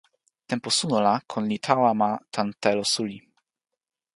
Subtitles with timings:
[0.49, 3.17] tenpo suno la kon li tawa ma tan telo suli.